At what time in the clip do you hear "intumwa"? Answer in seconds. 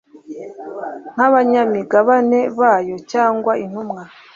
3.63-4.03